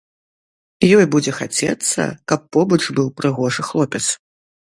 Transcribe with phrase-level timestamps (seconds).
[0.97, 2.01] Ёй будзе хацецца,
[2.33, 4.05] каб побач быў прыгожы хлопец.